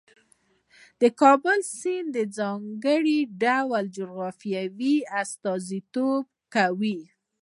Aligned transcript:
د 1.01 1.03
کابل 1.21 1.59
سیند 1.79 2.07
د 2.15 2.17
ځانګړي 2.37 3.19
ډول 3.43 3.83
جغرافیې 3.97 4.95
استازیتوب 5.21 6.23
کوي. 6.55 6.99